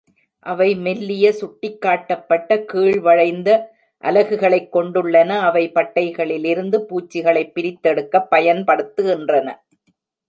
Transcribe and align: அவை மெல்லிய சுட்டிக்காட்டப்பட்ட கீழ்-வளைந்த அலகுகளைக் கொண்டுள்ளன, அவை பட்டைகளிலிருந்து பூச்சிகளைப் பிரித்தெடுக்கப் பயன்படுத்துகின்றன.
அவை 0.45 0.75
மெல்லிய 0.75 1.25
சுட்டிக்காட்டப்பட்ட 1.31 2.57
கீழ்-வளைந்த 2.63 3.49
அலகுகளைக் 4.03 4.75
கொண்டுள்ளன, 4.75 5.29
அவை 5.41 5.71
பட்டைகளிலிருந்து 5.71 6.79
பூச்சிகளைப் 6.89 7.53
பிரித்தெடுக்கப் 7.55 8.29
பயன்படுத்துகின்றன. 8.31 9.47